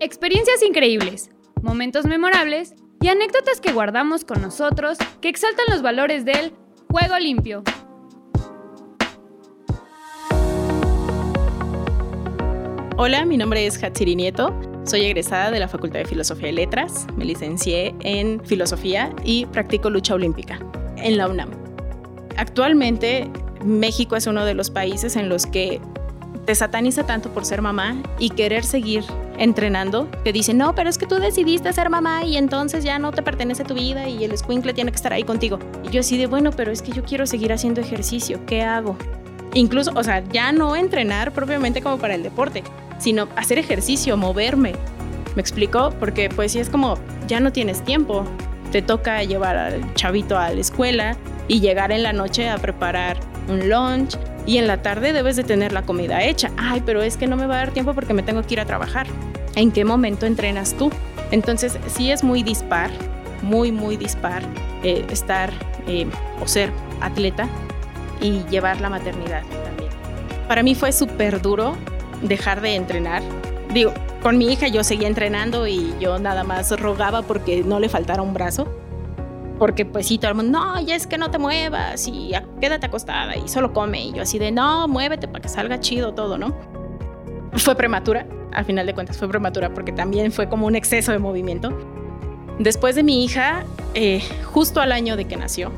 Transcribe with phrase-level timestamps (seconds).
[0.00, 1.28] Experiencias increíbles,
[1.60, 6.52] momentos memorables y anécdotas que guardamos con nosotros que exaltan los valores del
[6.88, 7.64] juego limpio.
[12.96, 14.56] Hola, mi nombre es Hatsiri Nieto.
[14.84, 17.08] Soy egresada de la Facultad de Filosofía y Letras.
[17.16, 20.60] Me licencié en Filosofía y practico lucha olímpica
[20.96, 21.50] en la UNAM.
[22.36, 23.28] Actualmente,
[23.64, 25.80] México es uno de los países en los que
[26.46, 29.02] te sataniza tanto por ser mamá y querer seguir
[29.38, 33.12] entrenando, que dice, no, pero es que tú decidiste ser mamá y entonces ya no
[33.12, 35.58] te pertenece tu vida y el squinkle tiene que estar ahí contigo.
[35.84, 38.96] Y yo así de, bueno, pero es que yo quiero seguir haciendo ejercicio, ¿qué hago?
[39.54, 42.62] Incluso, o sea, ya no entrenar propiamente como para el deporte,
[42.98, 44.74] sino hacer ejercicio, moverme.
[45.34, 45.94] ¿Me explico?
[45.98, 48.24] Porque pues si es como, ya no tienes tiempo,
[48.72, 51.16] te toca llevar al chavito a la escuela
[51.46, 55.44] y llegar en la noche a preparar un lunch y en la tarde debes de
[55.44, 56.50] tener la comida hecha.
[56.56, 58.60] Ay, pero es que no me va a dar tiempo porque me tengo que ir
[58.60, 59.06] a trabajar.
[59.54, 60.90] ¿En qué momento entrenas tú?
[61.30, 62.90] Entonces sí es muy dispar,
[63.42, 64.42] muy, muy dispar
[64.82, 65.52] eh, estar
[65.86, 66.06] eh,
[66.40, 66.72] o ser
[67.02, 67.46] atleta
[68.22, 69.90] y llevar la maternidad también.
[70.48, 71.76] Para mí fue súper duro
[72.22, 73.22] dejar de entrenar.
[73.74, 73.92] Digo,
[74.22, 78.22] con mi hija yo seguía entrenando y yo nada más rogaba porque no le faltara
[78.22, 78.66] un brazo.
[79.58, 82.86] Porque pues sí, todo el mundo, no, ya es que no te muevas y quédate
[82.86, 84.04] acostada y solo come.
[84.04, 86.54] Y yo así de, no, muévete para que salga chido todo, ¿no?
[87.54, 91.18] Fue prematura, al final de cuentas fue prematura porque también fue como un exceso de
[91.18, 91.76] movimiento.
[92.58, 93.64] Después de mi hija,
[93.94, 95.72] eh, justo al año de que nació,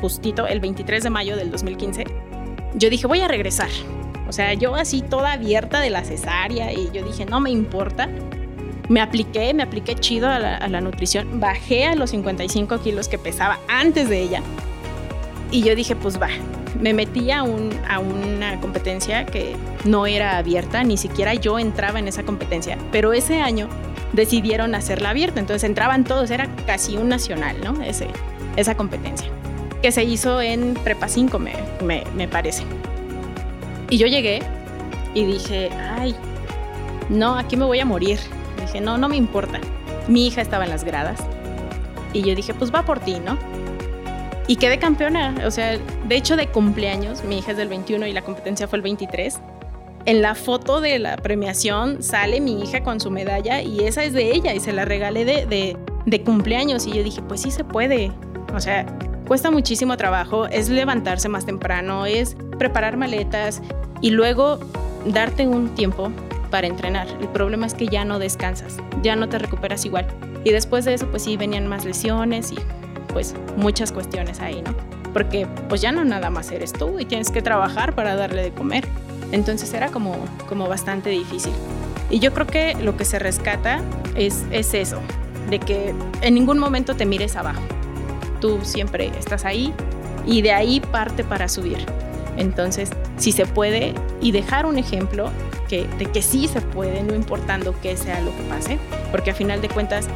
[0.00, 2.04] justito el 23 de mayo del 2015,
[2.74, 3.68] yo dije, voy a regresar.
[4.28, 8.08] O sea, yo así toda abierta de la cesárea y yo dije, no me importa.
[8.88, 11.40] Me apliqué, me apliqué chido a la, nutrición.
[11.40, 14.42] Bajé a los 55 kilos que pesaba antes de ella.
[15.50, 16.28] Y yo dije, pues va,
[16.80, 21.98] me metí a, un, a, una competencia que no era abierta, ni siquiera yo entraba
[21.98, 23.68] en esa competencia, pero ese año
[24.12, 27.80] decidieron hacerla abierta, entonces entraban todos, era casi un nacional, ¿no?
[27.82, 28.08] Ese,
[28.56, 29.28] esa competencia,
[29.82, 32.64] que se hizo en Prepa 5, me, me, me parece.
[33.88, 34.40] Y yo llegué
[35.14, 36.14] y dije, ay,
[37.08, 38.18] no, aquí me voy a morir.
[38.66, 39.60] Dije, no, no me importa.
[40.08, 41.20] Mi hija estaba en las gradas
[42.12, 43.38] y yo dije, pues va por ti, ¿no?
[44.48, 45.78] Y quedé campeona, o sea,
[46.08, 49.40] de hecho de cumpleaños, mi hija es del 21 y la competencia fue el 23.
[50.04, 54.12] En la foto de la premiación sale mi hija con su medalla y esa es
[54.12, 57.50] de ella y se la regalé de, de, de cumpleaños y yo dije, pues sí
[57.50, 58.12] se puede.
[58.54, 58.86] O sea,
[59.26, 63.62] cuesta muchísimo trabajo, es levantarse más temprano, es preparar maletas
[64.00, 64.60] y luego
[65.06, 66.12] darte un tiempo
[66.64, 67.08] entrenar.
[67.20, 70.06] El problema es que ya no descansas, ya no te recuperas igual.
[70.44, 72.56] Y después de eso, pues sí, venían más lesiones y
[73.12, 74.74] pues muchas cuestiones ahí, ¿no?
[75.12, 78.52] Porque pues ya no nada más eres tú y tienes que trabajar para darle de
[78.52, 78.86] comer.
[79.32, 80.16] Entonces era como,
[80.48, 81.52] como bastante difícil.
[82.10, 83.80] Y yo creo que lo que se rescata
[84.14, 85.00] es, es eso,
[85.50, 87.62] de que en ningún momento te mires abajo.
[88.40, 89.72] Tú siempre estás ahí
[90.26, 91.78] y de ahí parte para subir.
[92.36, 95.30] Entonces, si se puede y dejar un ejemplo
[95.66, 98.78] que, de que sí se puede, no importando qué sea lo que pase,
[99.10, 100.08] porque a final de cuentas,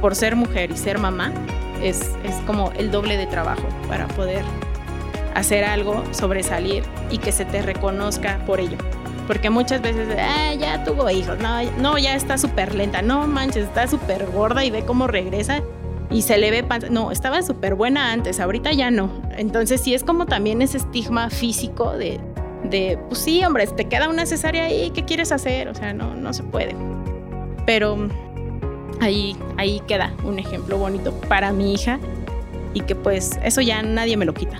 [0.00, 1.32] por ser mujer y ser mamá,
[1.82, 4.44] es, es como el doble de trabajo para poder
[5.34, 8.78] hacer algo, sobresalir y que se te reconozca por ello.
[9.26, 13.64] Porque muchas veces, ah, ya tuvo hijos, no, no ya está súper lenta, no manches,
[13.64, 15.62] está súper gorda y ve cómo regresa
[16.10, 16.88] y se le ve panza.
[16.90, 19.10] No, estaba súper buena antes, ahorita ya no.
[19.36, 22.20] Entonces sí es como también ese estigma físico de,
[22.64, 25.68] de, pues sí, hombre, te queda una cesárea ahí, ¿qué quieres hacer?
[25.68, 26.74] O sea, no, no se puede.
[27.66, 28.08] Pero
[29.00, 31.98] ahí, ahí queda un ejemplo bonito para mi hija
[32.72, 34.58] y que pues eso ya nadie me lo quita.